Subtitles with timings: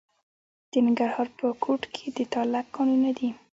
[0.71, 3.29] د ننګرهار په کوټ کې د تالک کانونه دي.